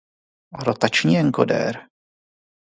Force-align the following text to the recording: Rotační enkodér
Rotační 0.63 1.15
enkodér 1.17 1.87